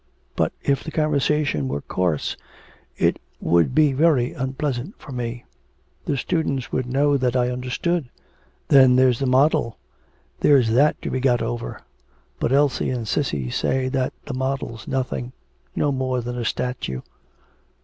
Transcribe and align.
But 0.35 0.51
if 0.63 0.83
the 0.83 0.89
conversation 0.89 1.67
were 1.67 1.81
coarse 1.81 2.35
it 2.97 3.19
would 3.39 3.75
be 3.75 3.93
very 3.93 4.33
unpleasant 4.33 4.95
for 4.97 5.11
me; 5.11 5.45
the 6.05 6.17
students 6.17 6.71
would 6.71 6.87
know 6.87 7.17
that 7.17 7.35
I 7.35 7.51
understood... 7.51 8.09
Then 8.69 8.95
there's 8.95 9.19
the 9.19 9.27
model, 9.27 9.77
there's 10.39 10.71
that 10.71 10.99
to 11.03 11.11
be 11.11 11.19
got 11.19 11.43
over. 11.43 11.81
But 12.39 12.51
Elsie 12.51 12.89
and 12.89 13.07
Cissy 13.07 13.51
say 13.51 13.89
that 13.89 14.13
the 14.25 14.33
model's 14.33 14.87
nothing; 14.87 15.33
no 15.75 15.91
more 15.91 16.21
than 16.21 16.35
a 16.35 16.45
statue.' 16.45 17.01